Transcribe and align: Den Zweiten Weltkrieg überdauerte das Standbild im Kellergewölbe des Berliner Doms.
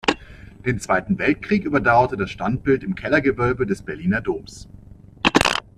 Den 0.65 0.79
Zweiten 0.79 1.19
Weltkrieg 1.19 1.63
überdauerte 1.63 2.17
das 2.17 2.31
Standbild 2.31 2.83
im 2.83 2.95
Kellergewölbe 2.95 3.67
des 3.67 3.83
Berliner 3.83 4.19
Doms. 4.21 4.67